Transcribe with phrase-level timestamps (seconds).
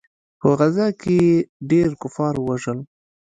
[0.39, 1.35] په غزا کښې يې
[1.69, 2.79] ډېر کفار ووژل.